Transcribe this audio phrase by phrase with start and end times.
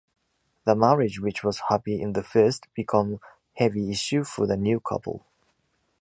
[0.65, 3.19] The marriage which was happy in the first become
[3.57, 5.27] heavy issue for the new couple.